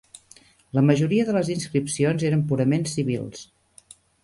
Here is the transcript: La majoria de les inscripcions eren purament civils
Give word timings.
La 0.77 0.83
majoria 0.85 1.25
de 1.27 1.35
les 1.35 1.51
inscripcions 1.57 2.27
eren 2.31 2.43
purament 2.53 2.91
civils 2.95 3.47